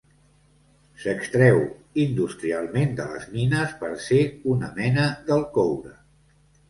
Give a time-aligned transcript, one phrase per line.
[1.03, 1.59] S'extreu
[2.05, 4.23] industrialment de les mines per ser
[4.55, 5.95] una mena del coure.